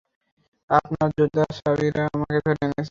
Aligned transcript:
আপনার 0.69 1.09
যোদ্ধা 1.17 1.43
সাহাবীরা 1.57 2.03
আমাকে 2.07 2.39
ধরে 2.45 2.59
এনেছে। 2.61 2.79